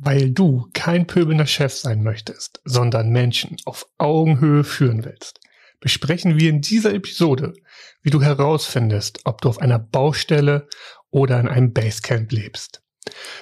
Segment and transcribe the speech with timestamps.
[0.00, 5.40] Weil du kein pöbelnder Chef sein möchtest, sondern Menschen auf Augenhöhe führen willst,
[5.80, 7.54] besprechen wir in dieser Episode,
[8.02, 10.68] wie du herausfindest, ob du auf einer Baustelle
[11.10, 12.80] oder in einem Basecamp lebst.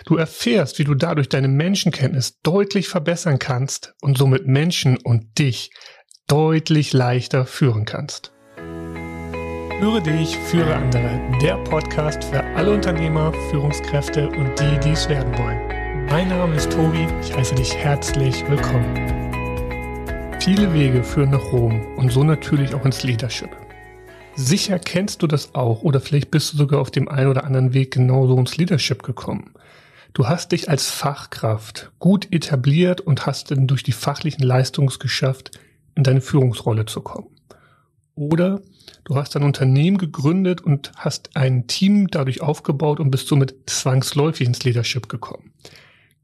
[0.07, 5.71] Du erfährst, wie du dadurch deine Menschenkenntnis deutlich verbessern kannst und somit Menschen und dich
[6.27, 8.33] deutlich leichter führen kannst.
[9.79, 11.21] Führe dich, führe andere.
[11.43, 15.76] Der Podcast für alle Unternehmer, Führungskräfte und die, die es werden wollen.
[16.09, 18.95] Mein Name ist Tobi, ich heiße dich herzlich willkommen.
[20.41, 23.51] Viele Wege führen nach Rom und so natürlich auch ins Leadership.
[24.37, 27.75] Sicher kennst du das auch oder vielleicht bist du sogar auf dem einen oder anderen
[27.75, 29.51] Weg genauso ins Leadership gekommen.
[30.13, 35.59] Du hast dich als Fachkraft gut etabliert und hast dann durch die fachlichen Leistungen geschafft,
[35.97, 37.27] in deine Führungsrolle zu kommen.
[38.15, 38.63] Oder
[39.05, 44.47] du hast ein Unternehmen gegründet und hast ein Team dadurch aufgebaut und bist somit zwangsläufig
[44.47, 45.53] ins Leadership gekommen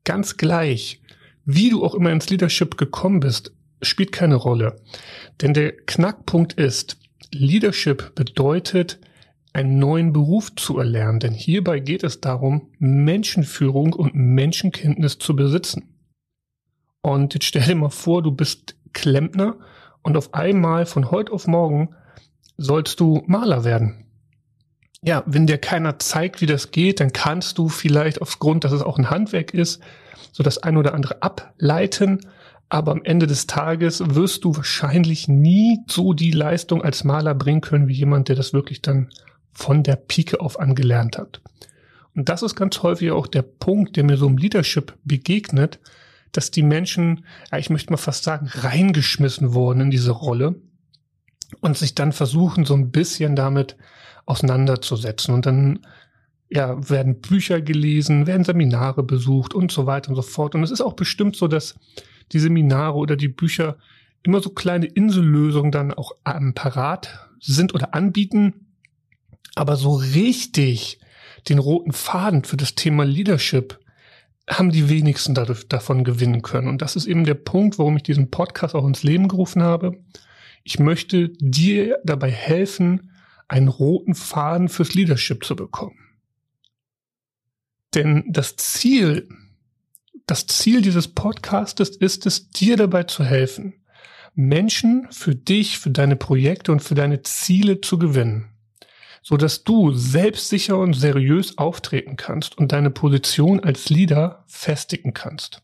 [0.05, 1.01] ganz gleich,
[1.45, 3.53] wie du auch immer ins Leadership gekommen bist,
[3.83, 4.81] spielt keine Rolle.
[5.41, 6.99] Denn der Knackpunkt ist,
[7.33, 8.99] Leadership bedeutet,
[9.53, 11.21] einen neuen Beruf zu erlernen.
[11.21, 15.89] Denn hierbei geht es darum, Menschenführung und Menschenkenntnis zu besitzen.
[17.03, 19.57] Und jetzt stell dir mal vor, du bist Klempner
[20.03, 21.95] und auf einmal von heute auf morgen
[22.57, 24.02] sollst du Maler werden
[25.05, 28.83] ja, wenn dir keiner zeigt, wie das geht, dann kannst du vielleicht aufgrund, dass es
[28.83, 29.83] auch ein Handwerk ist,
[30.31, 32.21] so das ein oder andere ableiten.
[32.69, 37.61] Aber am Ende des Tages wirst du wahrscheinlich nie so die Leistung als Maler bringen
[37.61, 39.11] können, wie jemand, der das wirklich dann
[39.53, 41.43] von der Pike auf angelernt hat.
[42.15, 45.81] Und das ist ganz häufig auch der Punkt, der mir so im Leadership begegnet,
[46.31, 50.55] dass die Menschen, ja, ich möchte mal fast sagen, reingeschmissen wurden in diese Rolle
[51.61, 53.77] und sich dann versuchen, so ein bisschen damit
[54.27, 55.35] auseinanderzusetzen.
[55.35, 55.81] Und dann
[56.51, 60.55] ja, werden Bücher gelesen, werden Seminare besucht und so weiter und so fort.
[60.55, 61.75] Und es ist auch bestimmt so, dass
[62.33, 63.77] die Seminare oder die Bücher
[64.23, 68.67] immer so kleine Insellösungen dann auch am parat sind oder anbieten.
[69.55, 71.01] Aber so richtig
[71.49, 73.79] den roten Faden für das Thema Leadership
[74.49, 76.69] haben die wenigsten dadurch, davon gewinnen können.
[76.69, 79.99] Und das ist eben der Punkt, warum ich diesen Podcast auch ins Leben gerufen habe.
[80.65, 83.12] Ich möchte dir dabei helfen,
[83.53, 85.99] einen roten Faden fürs Leadership zu bekommen.
[87.95, 89.29] Denn das Ziel,
[90.27, 93.75] das Ziel dieses Podcastes ist es, dir dabei zu helfen,
[94.35, 98.49] Menschen für dich, für deine Projekte und für deine Ziele zu gewinnen,
[99.23, 105.61] so dass du selbstsicher und seriös auftreten kannst und deine Position als Leader festigen kannst.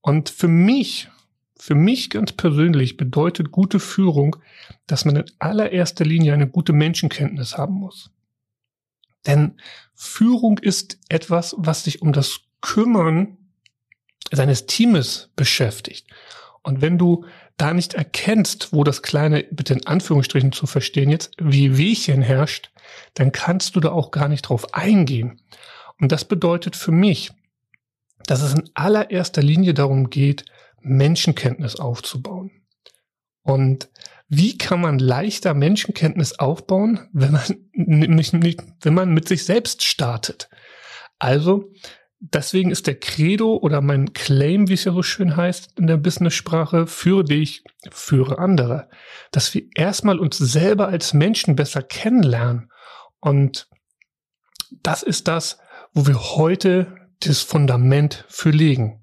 [0.00, 1.08] Und für mich
[1.60, 4.36] für mich ganz persönlich bedeutet gute Führung,
[4.86, 8.10] dass man in allererster Linie eine gute Menschenkenntnis haben muss.
[9.26, 9.60] Denn
[9.94, 13.36] Führung ist etwas, was sich um das Kümmern
[14.30, 16.06] seines Teams beschäftigt.
[16.62, 17.24] Und wenn du
[17.56, 22.70] da nicht erkennst, wo das kleine, bitte in Anführungsstrichen zu verstehen jetzt, wie Wehchen herrscht,
[23.14, 25.40] dann kannst du da auch gar nicht drauf eingehen.
[26.00, 27.32] Und das bedeutet für mich,
[28.26, 30.44] dass es in allererster Linie darum geht,
[30.80, 32.50] Menschenkenntnis aufzubauen.
[33.42, 33.88] Und
[34.28, 40.50] wie kann man leichter Menschenkenntnis aufbauen, wenn man wenn man mit sich selbst startet?
[41.18, 41.72] Also,
[42.20, 45.96] deswegen ist der Credo oder mein Claim, wie es ja so schön heißt in der
[45.96, 48.88] Business-Sprache, führe dich, führe andere.
[49.32, 52.70] Dass wir erstmal uns selber als Menschen besser kennenlernen.
[53.20, 53.68] Und
[54.82, 55.58] das ist das,
[55.92, 59.02] wo wir heute das Fundament für legen.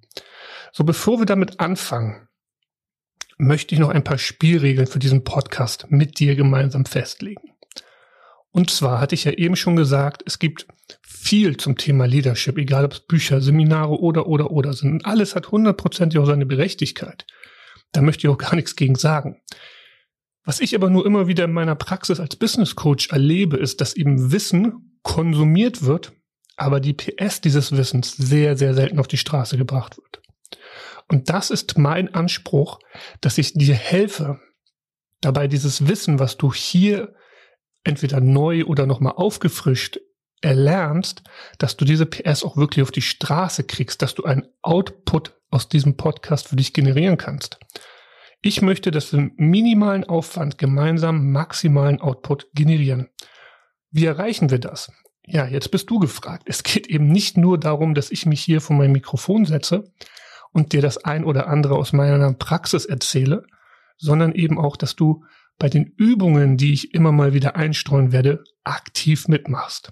[0.77, 2.27] So, bevor wir damit anfangen,
[3.37, 7.53] möchte ich noch ein paar Spielregeln für diesen Podcast mit dir gemeinsam festlegen.
[8.51, 10.67] Und zwar hatte ich ja eben schon gesagt, es gibt
[11.01, 14.91] viel zum Thema Leadership, egal ob es Bücher, Seminare oder, oder, oder sind.
[14.91, 17.25] Und alles hat hundertprozentig auch seine Berechtigkeit.
[17.93, 19.39] Da möchte ich auch gar nichts gegen sagen.
[20.43, 23.95] Was ich aber nur immer wieder in meiner Praxis als Business Coach erlebe, ist, dass
[23.95, 26.11] eben Wissen konsumiert wird,
[26.57, 30.24] aber die PS dieses Wissens sehr, sehr selten auf die Straße gebracht wird.
[31.07, 32.79] Und das ist mein Anspruch,
[33.21, 34.39] dass ich dir helfe,
[35.21, 37.15] dabei dieses Wissen, was du hier
[37.83, 39.99] entweder neu oder nochmal aufgefrischt
[40.41, 41.23] erlernst,
[41.57, 45.69] dass du diese PS auch wirklich auf die Straße kriegst, dass du einen Output aus
[45.69, 47.59] diesem Podcast für dich generieren kannst.
[48.41, 53.09] Ich möchte, dass wir minimalen Aufwand gemeinsam maximalen Output generieren.
[53.89, 54.91] Wie erreichen wir das?
[55.25, 56.43] Ja, jetzt bist du gefragt.
[56.45, 59.91] Es geht eben nicht nur darum, dass ich mich hier vor mein Mikrofon setze,
[60.55, 63.45] und dir das ein oder andere aus meiner Praxis erzähle,
[63.97, 65.25] sondern eben auch, dass du
[65.59, 69.91] bei den Übungen, die ich immer mal wieder einstreuen werde, aktiv mitmachst.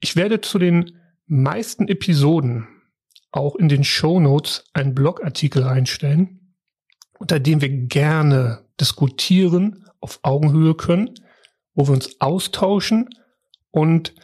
[0.00, 2.66] Ich werde zu den meisten Episoden
[3.30, 6.56] auch in den Show Notes einen Blogartikel reinstellen,
[7.20, 11.14] unter dem wir gerne diskutieren, auf Augenhöhe können,
[11.74, 13.08] wo wir uns austauschen
[13.70, 14.16] und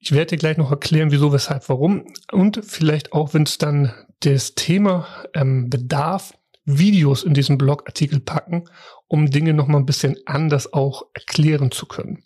[0.00, 3.92] ich werde dir gleich noch erklären, wieso, weshalb, warum und vielleicht auch, wenn es dann
[4.20, 6.34] das Thema ähm, bedarf,
[6.64, 8.64] Videos in diesem Blogartikel packen,
[9.06, 12.24] um Dinge noch mal ein bisschen anders auch erklären zu können.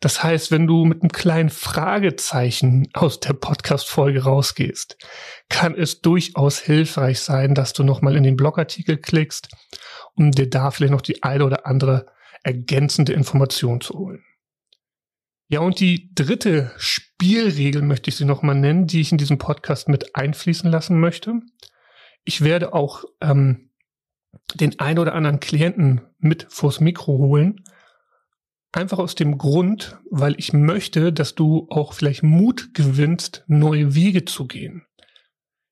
[0.00, 4.96] Das heißt, wenn du mit einem kleinen Fragezeichen aus der Podcast-Folge rausgehst,
[5.48, 9.48] kann es durchaus hilfreich sein, dass du nochmal in den Blogartikel klickst,
[10.14, 12.06] um dir da vielleicht noch die eine oder andere
[12.42, 14.24] ergänzende Information zu holen.
[15.50, 19.88] Ja, und die dritte Spielregel möchte ich sie nochmal nennen, die ich in diesem Podcast
[19.88, 21.40] mit einfließen lassen möchte.
[22.24, 23.70] Ich werde auch ähm,
[24.54, 27.62] den ein oder anderen Klienten mit vors Mikro holen,
[28.72, 34.24] Einfach aus dem Grund, weil ich möchte, dass du auch vielleicht Mut gewinnst, neue Wege
[34.24, 34.86] zu gehen.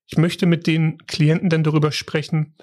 [0.05, 2.55] Ich möchte mit den Klienten dann darüber sprechen,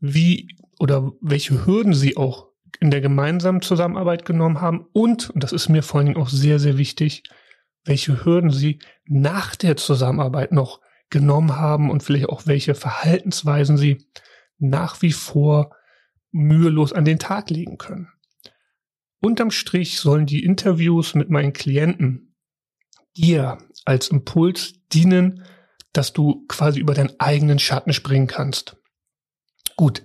[0.00, 0.48] wie
[0.80, 2.48] oder welche Hürden sie auch
[2.84, 6.28] in der gemeinsamen Zusammenarbeit genommen haben und, und das ist mir vor allen Dingen auch
[6.28, 7.22] sehr, sehr wichtig,
[7.86, 14.06] welche Hürden sie nach der Zusammenarbeit noch genommen haben und vielleicht auch welche Verhaltensweisen sie
[14.58, 15.74] nach wie vor
[16.30, 18.12] mühelos an den Tag legen können.
[19.18, 22.34] Unterm Strich sollen die Interviews mit meinen Klienten
[23.16, 25.42] dir als Impuls dienen,
[25.94, 28.76] dass du quasi über deinen eigenen Schatten springen kannst.
[29.74, 30.02] Gut,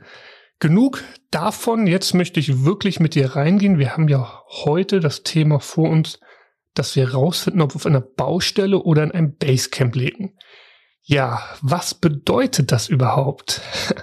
[0.60, 1.88] genug davon.
[1.88, 3.80] Jetzt möchte ich wirklich mit dir reingehen.
[3.80, 6.20] Wir haben ja heute das Thema vor uns,
[6.74, 10.38] dass wir rausfinden, ob wir auf einer Baustelle oder in einem Basecamp legen.
[11.02, 13.62] Ja, was bedeutet das überhaupt?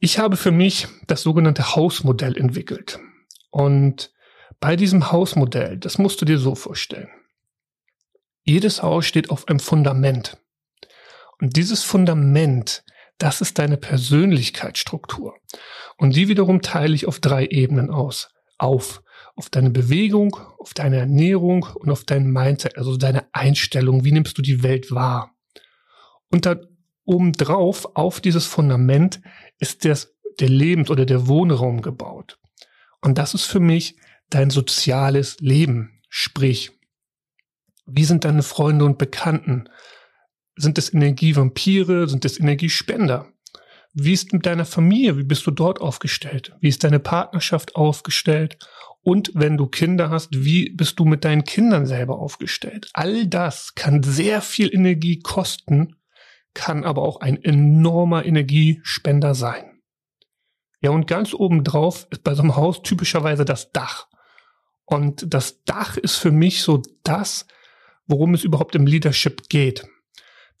[0.00, 2.98] Ich habe für mich das sogenannte Hausmodell entwickelt.
[3.50, 4.12] Und
[4.60, 7.08] bei diesem Hausmodell, das musst du dir so vorstellen.
[8.42, 10.36] Jedes Haus steht auf einem Fundament.
[11.40, 12.84] Und dieses Fundament,
[13.18, 15.34] das ist deine Persönlichkeitsstruktur.
[15.96, 18.30] Und die wiederum teile ich auf drei Ebenen aus.
[18.58, 19.02] Auf.
[19.36, 24.04] Auf deine Bewegung, auf deine Ernährung und auf dein Mindset, also deine Einstellung.
[24.04, 25.34] Wie nimmst du die Welt wahr?
[26.30, 26.56] Und da
[27.04, 29.20] obendrauf, auf dieses Fundament,
[29.58, 32.38] ist das, der Lebens- oder der Wohnraum gebaut.
[33.00, 33.96] Und das ist für mich
[34.30, 36.00] dein soziales Leben.
[36.08, 36.72] Sprich,
[37.86, 39.68] wie sind deine Freunde und Bekannten?
[40.56, 42.08] Sind es Energievampire?
[42.08, 43.26] Sind es Energiespender?
[43.92, 45.16] Wie ist mit deiner Familie?
[45.16, 46.56] Wie bist du dort aufgestellt?
[46.60, 48.58] Wie ist deine Partnerschaft aufgestellt?
[49.02, 52.88] Und wenn du Kinder hast, wie bist du mit deinen Kindern selber aufgestellt?
[52.94, 55.96] All das kann sehr viel Energie kosten,
[56.54, 59.80] kann aber auch ein enormer Energiespender sein.
[60.80, 64.08] Ja, und ganz oben drauf ist bei so einem Haus typischerweise das Dach.
[64.86, 67.46] Und das Dach ist für mich so das,
[68.06, 69.86] worum es überhaupt im Leadership geht.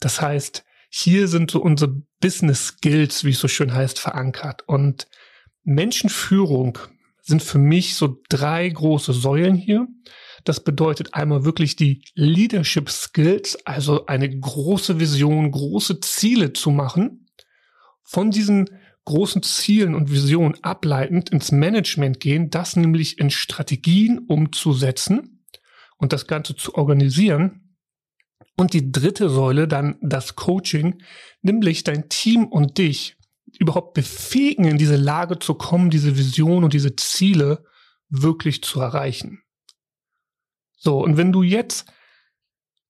[0.00, 4.62] Das heißt, hier sind so unsere Business Skills, wie es so schön heißt, verankert.
[4.66, 5.08] Und
[5.64, 6.78] Menschenführung
[7.20, 9.88] sind für mich so drei große Säulen hier.
[10.44, 17.26] Das bedeutet einmal wirklich die Leadership Skills, also eine große Vision, große Ziele zu machen.
[18.02, 18.68] Von diesen
[19.06, 25.44] großen Zielen und Visionen ableitend ins Management gehen, das nämlich in Strategien umzusetzen
[25.96, 27.63] und das Ganze zu organisieren.
[28.56, 31.02] Und die dritte Säule dann das Coaching,
[31.42, 33.16] nämlich dein Team und dich
[33.58, 37.64] überhaupt befähigen, in diese Lage zu kommen, diese Vision und diese Ziele
[38.08, 39.42] wirklich zu erreichen.
[40.76, 41.86] So, und wenn du jetzt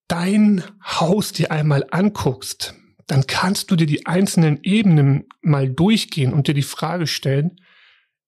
[0.09, 2.75] dein Haus dir einmal anguckst,
[3.06, 7.61] dann kannst du dir die einzelnen Ebenen mal durchgehen und dir die Frage stellen,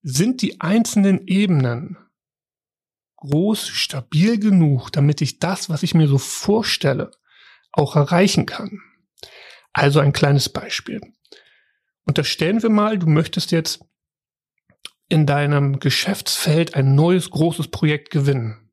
[0.03, 1.97] sind die einzelnen Ebenen
[3.17, 7.11] groß, stabil genug, damit ich das, was ich mir so vorstelle,
[7.77, 8.81] auch erreichen kann?
[9.73, 11.01] Also ein kleines Beispiel.
[12.05, 13.81] Unterstellen wir mal, du möchtest jetzt
[15.09, 18.71] in deinem Geschäftsfeld ein neues großes Projekt gewinnen.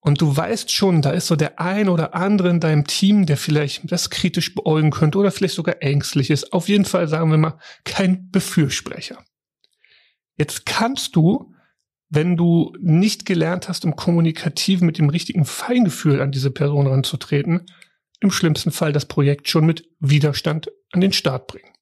[0.00, 3.36] Und du weißt schon, da ist so der ein oder andere in deinem Team, der
[3.38, 6.52] vielleicht das kritisch beäugen könnte oder vielleicht sogar ängstlich ist.
[6.52, 9.24] Auf jeden Fall, sagen wir mal, kein Befürsprächer.
[10.36, 11.54] Jetzt kannst du,
[12.10, 17.64] wenn du nicht gelernt hast, im Kommunikativen mit dem richtigen Feingefühl an diese Person ranzutreten,
[18.24, 21.72] im schlimmsten Fall das Projekt schon mit Widerstand an den Start bringen.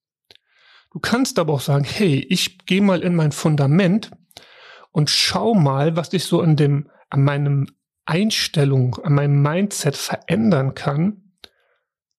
[0.92, 4.10] Du kannst aber auch sagen, hey, ich gehe mal in mein Fundament
[4.90, 7.68] und schau mal, was ich so an dem, an meinem
[8.04, 11.32] Einstellung, an meinem Mindset verändern kann,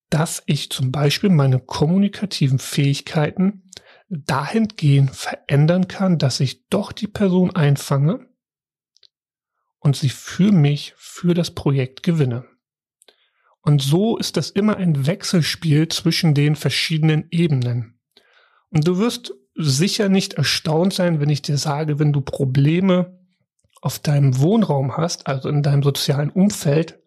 [0.09, 3.69] dass ich zum Beispiel meine kommunikativen Fähigkeiten
[4.09, 8.27] dahingehend verändern kann, dass ich doch die Person einfange
[9.79, 12.52] und sie für mich, für das Projekt gewinne.
[13.63, 17.97] Und so ist das immer ein Wechselspiel zwischen den verschiedenen Ebenen.
[18.69, 23.19] Und du wirst sicher nicht erstaunt sein, wenn ich dir sage, wenn du Probleme
[23.81, 26.99] auf deinem Wohnraum hast, also in deinem sozialen Umfeld,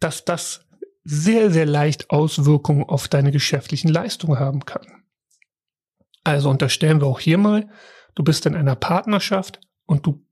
[0.00, 0.66] dass das
[1.04, 4.86] sehr, sehr leicht Auswirkungen auf deine geschäftlichen Leistungen haben kann.
[6.24, 7.68] Also unterstellen wir auch hier mal,
[8.14, 10.24] du bist in einer Partnerschaft und du,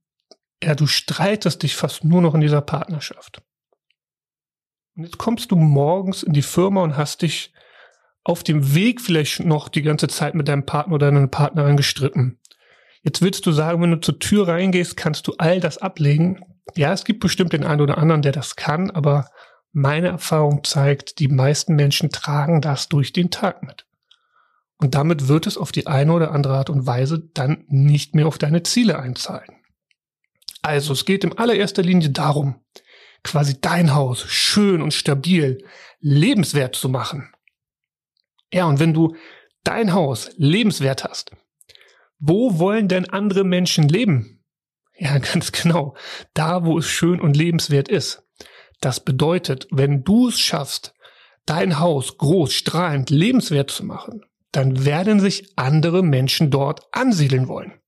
[0.62, 3.42] ja, du streitest dich fast nur noch in dieser Partnerschaft.
[4.96, 7.52] Und jetzt kommst du morgens in die Firma und hast dich
[8.24, 12.38] auf dem Weg vielleicht noch die ganze Zeit mit deinem Partner oder deiner Partnerin gestritten.
[13.02, 16.40] Jetzt willst du sagen, wenn du zur Tür reingehst, kannst du all das ablegen.
[16.74, 19.28] Ja, es gibt bestimmt den einen oder anderen, der das kann, aber
[19.72, 23.86] meine Erfahrung zeigt, die meisten Menschen tragen das durch den Tag mit.
[24.78, 28.26] Und damit wird es auf die eine oder andere Art und Weise dann nicht mehr
[28.26, 29.48] auf deine Ziele einzahlen.
[30.62, 32.56] Also es geht in allererster Linie darum,
[33.26, 35.64] quasi dein Haus schön und stabil,
[36.00, 37.32] lebenswert zu machen.
[38.52, 39.16] Ja, und wenn du
[39.64, 41.32] dein Haus lebenswert hast,
[42.18, 44.44] wo wollen denn andere Menschen leben?
[44.96, 45.96] Ja, ganz genau.
[46.34, 48.22] Da, wo es schön und lebenswert ist.
[48.80, 50.94] Das bedeutet, wenn du es schaffst,
[51.46, 57.80] dein Haus groß, strahlend, lebenswert zu machen, dann werden sich andere Menschen dort ansiedeln wollen.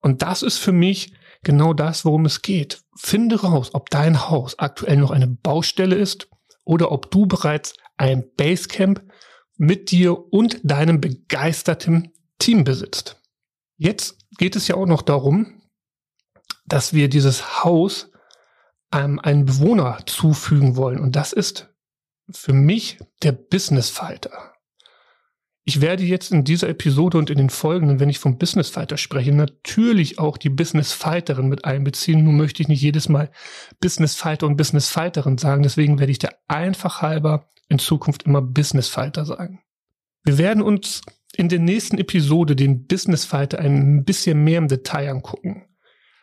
[0.00, 1.12] Und das ist für mich
[1.46, 2.82] genau das, worum es geht.
[2.96, 6.28] Finde raus, ob dein Haus aktuell noch eine Baustelle ist
[6.64, 9.02] oder ob du bereits ein Basecamp
[9.56, 13.22] mit dir und deinem begeisterten Team besitzt.
[13.78, 15.62] Jetzt geht es ja auch noch darum,
[16.66, 18.10] dass wir dieses Haus
[18.92, 20.98] ähm, einen Bewohner zufügen wollen.
[20.98, 21.72] Und das ist
[22.28, 24.55] für mich der Business Fighter.
[25.68, 28.96] Ich werde jetzt in dieser Episode und in den folgenden, wenn ich vom Business Fighter
[28.96, 32.22] spreche, natürlich auch die Business Fighterin mit einbeziehen.
[32.22, 33.32] Nun möchte ich nicht jedes Mal
[33.80, 35.64] Business Fighter und Business Fighterin sagen.
[35.64, 39.60] Deswegen werde ich der einfach halber in Zukunft immer Business Fighter sagen.
[40.22, 41.02] Wir werden uns
[41.34, 45.66] in der nächsten Episode den Business Fighter ein bisschen mehr im Detail angucken.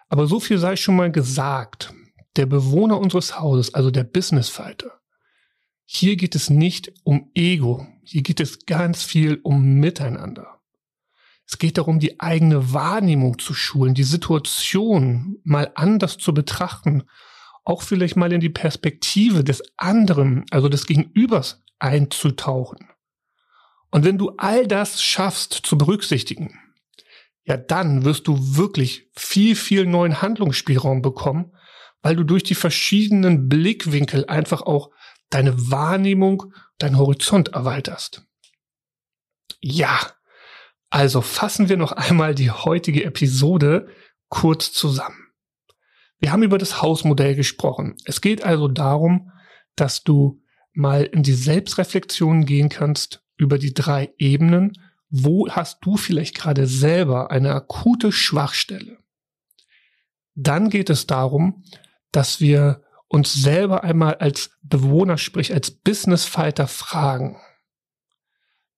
[0.08, 1.94] Aber so viel sei schon mal gesagt.
[2.38, 5.02] Der Bewohner unseres Hauses, also der Business Fighter.
[5.96, 7.86] Hier geht es nicht um Ego.
[8.04, 10.60] Hier geht es ganz viel um Miteinander.
[11.46, 17.04] Es geht darum, die eigene Wahrnehmung zu schulen, die Situation mal anders zu betrachten,
[17.64, 22.90] auch vielleicht mal in die Perspektive des anderen, also des Gegenübers einzutauchen.
[23.92, 26.60] Und wenn du all das schaffst zu berücksichtigen,
[27.46, 31.52] ja, dann wirst du wirklich viel, viel neuen Handlungsspielraum bekommen,
[32.02, 34.90] weil du durch die verschiedenen Blickwinkel einfach auch
[35.34, 38.26] deine Wahrnehmung, dein Horizont erweiterst.
[39.62, 40.00] Ja,
[40.90, 43.88] also fassen wir noch einmal die heutige Episode
[44.30, 45.28] kurz zusammen.
[46.20, 47.96] Wir haben über das Hausmodell gesprochen.
[48.06, 49.32] Es geht also darum,
[49.76, 54.74] dass du mal in die Selbstreflexion gehen kannst über die drei Ebenen,
[55.10, 59.00] wo hast du vielleicht gerade selber eine akute Schwachstelle.
[60.36, 61.64] Dann geht es darum,
[62.12, 67.40] dass wir uns selber einmal als Bewohner, sprich als Business Fighter fragen.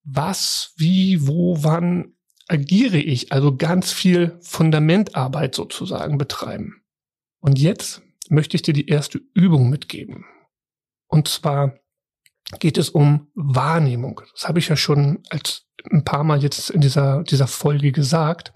[0.03, 2.17] Was, wie, wo, wann
[2.49, 3.31] agiere ich?
[3.31, 6.83] Also ganz viel Fundamentarbeit sozusagen betreiben.
[7.39, 10.25] Und jetzt möchte ich dir die erste Übung mitgeben.
[11.07, 11.79] Und zwar
[12.59, 14.19] geht es um Wahrnehmung.
[14.33, 18.51] Das habe ich ja schon als ein paar Mal jetzt in dieser, dieser Folge gesagt.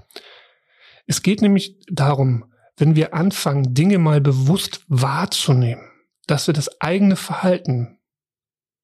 [1.07, 5.83] Es geht nämlich darum, wenn wir anfangen, Dinge mal bewusst wahrzunehmen,
[6.27, 8.00] dass wir das eigene Verhalten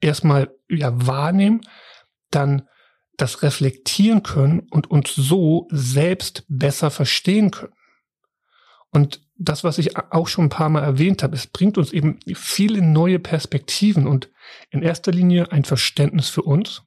[0.01, 1.61] erstmal ja, wahrnehmen,
[2.31, 2.67] dann
[3.17, 7.73] das reflektieren können und uns so selbst besser verstehen können.
[8.89, 12.19] Und das, was ich auch schon ein paar Mal erwähnt habe, es bringt uns eben
[12.33, 14.31] viele neue Perspektiven und
[14.69, 16.83] in erster Linie ein Verständnis für uns,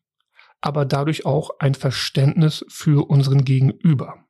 [0.61, 4.28] aber dadurch auch ein Verständnis für unseren Gegenüber.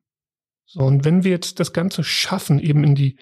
[0.71, 3.19] So, und wenn wir jetzt das Ganze schaffen, eben in die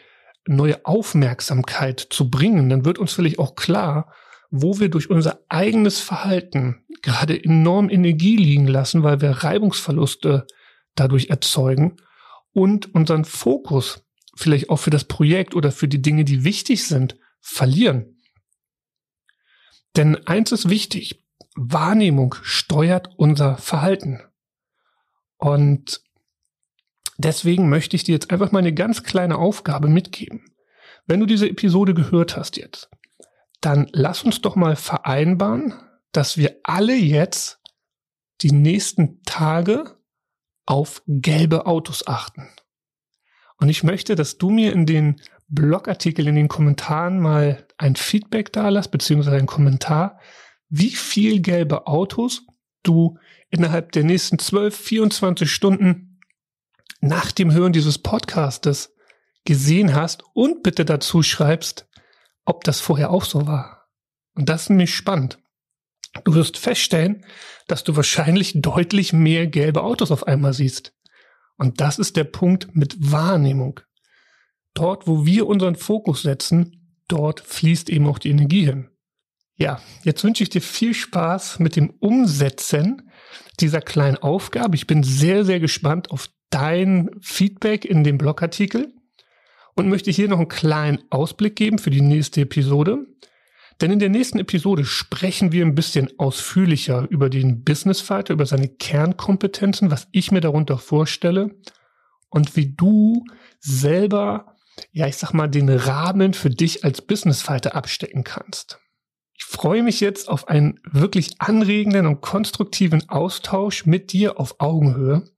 [0.48, 4.12] neue Aufmerksamkeit zu bringen, dann wird uns vielleicht auch klar,
[4.50, 10.46] wo wir durch unser eigenes Verhalten gerade enorm Energie liegen lassen, weil wir Reibungsverluste
[10.96, 11.96] dadurch erzeugen
[12.52, 17.16] und unseren Fokus vielleicht auch für das Projekt oder für die Dinge, die wichtig sind,
[17.40, 18.18] verlieren.
[19.94, 21.24] Denn eins ist wichtig,
[21.54, 24.20] Wahrnehmung steuert unser Verhalten.
[25.38, 26.02] Und
[27.18, 30.44] deswegen möchte ich dir jetzt einfach mal eine ganz kleine Aufgabe mitgeben.
[31.06, 32.90] Wenn du diese Episode gehört hast jetzt,
[33.60, 35.74] dann lass uns doch mal vereinbaren,
[36.12, 37.60] dass wir alle jetzt
[38.42, 39.96] die nächsten Tage
[40.66, 42.48] auf gelbe Autos achten.
[43.58, 48.52] Und ich möchte, dass du mir in den Blogartikel, in den Kommentaren mal ein Feedback
[48.52, 50.18] da lässt, beziehungsweise einen Kommentar,
[50.68, 52.42] wie viel gelbe Autos
[52.82, 53.18] du
[53.50, 56.05] innerhalb der nächsten 12, 24 Stunden
[57.00, 58.94] nach dem Hören dieses Podcastes
[59.44, 61.88] gesehen hast und bitte dazu schreibst,
[62.44, 63.88] ob das vorher auch so war.
[64.34, 65.38] Und das ist nämlich spannend.
[66.24, 67.24] Du wirst feststellen,
[67.66, 70.94] dass du wahrscheinlich deutlich mehr gelbe Autos auf einmal siehst.
[71.56, 73.80] Und das ist der Punkt mit Wahrnehmung.
[74.74, 78.90] Dort, wo wir unseren Fokus setzen, dort fließt eben auch die Energie hin.
[79.56, 83.10] Ja, jetzt wünsche ich dir viel Spaß mit dem Umsetzen
[83.58, 84.76] dieser kleinen Aufgabe.
[84.76, 88.92] Ich bin sehr, sehr gespannt auf dein Feedback in dem Blogartikel
[89.74, 93.06] und möchte hier noch einen kleinen Ausblick geben für die nächste Episode.
[93.80, 98.46] Denn in der nächsten Episode sprechen wir ein bisschen ausführlicher über den Business Fighter, über
[98.46, 101.54] seine Kernkompetenzen, was ich mir darunter vorstelle
[102.30, 103.24] und wie du
[103.60, 104.56] selber,
[104.92, 108.78] ja, ich sag mal, den Rahmen für dich als Business Fighter abstecken kannst.
[109.38, 115.28] Ich freue mich jetzt auf einen wirklich anregenden und konstruktiven Austausch mit dir auf Augenhöhe.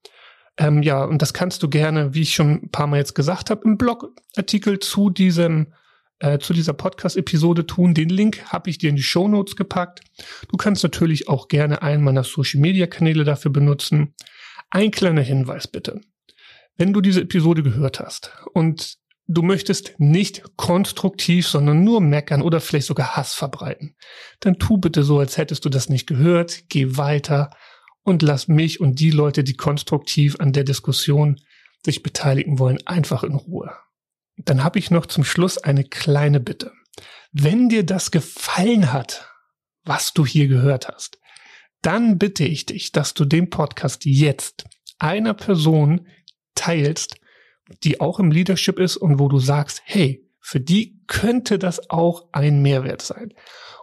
[0.59, 3.49] Ähm, ja, und das kannst du gerne, wie ich schon ein paar Mal jetzt gesagt
[3.49, 5.69] habe, im Blogartikel zu diesem
[6.21, 7.95] äh, zu dieser Podcast-Episode tun.
[7.95, 10.01] Den Link habe ich dir in die Show Notes gepackt.
[10.49, 14.15] Du kannst natürlich auch gerne einen meiner Social-Media-Kanäle dafür benutzen.
[14.71, 16.01] Ein kleiner Hinweis bitte.
[16.77, 18.99] Wenn du diese Episode gehört hast und
[19.29, 23.95] du möchtest nicht konstruktiv, sondern nur meckern oder vielleicht sogar Hass verbreiten,
[24.41, 27.51] dann tu bitte so, als hättest du das nicht gehört, geh weiter
[28.09, 31.41] und lass mich und die Leute, die konstruktiv an der Diskussion
[31.85, 33.73] sich beteiligen wollen, einfach in Ruhe.
[34.37, 36.73] Dann habe ich noch zum Schluss eine kleine Bitte.
[37.33, 39.29] Wenn dir das gefallen hat,
[39.85, 41.19] was du hier gehört hast,
[41.83, 44.65] dann bitte ich dich, dass du den Podcast jetzt
[44.99, 46.09] einer Person
[46.55, 47.17] teilst,
[47.85, 52.29] die auch im Leadership ist und wo du sagst, hey, für die könnte das auch
[52.33, 53.35] ein Mehrwert sein.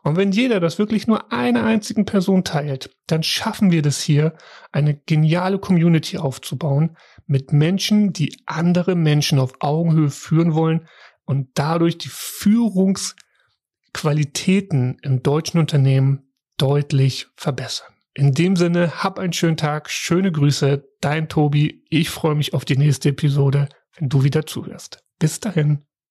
[0.04, 4.36] Und wenn jeder das wirklich nur einer einzigen Person teilt, dann schaffen wir das hier,
[4.72, 10.88] eine geniale Community aufzubauen mit Menschen, die andere Menschen auf Augenhöhe führen wollen
[11.26, 17.92] und dadurch die Führungsqualitäten im deutschen Unternehmen deutlich verbessern.
[18.14, 21.84] In dem Sinne, hab einen schönen Tag, schöne Grüße, dein Tobi.
[21.90, 25.04] Ich freue mich auf die nächste Episode, wenn du wieder zuhörst.
[25.20, 25.85] Bis dahin.